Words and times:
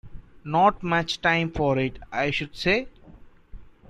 Not 0.43 0.81
much 0.81 1.21
time 1.21 1.51
for 1.51 1.77
it, 1.77 1.99
I 2.11 2.31
should 2.31 2.55
say? 2.55 2.87